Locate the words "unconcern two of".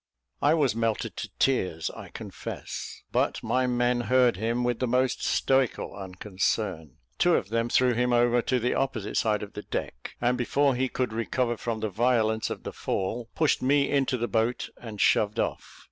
5.95-7.49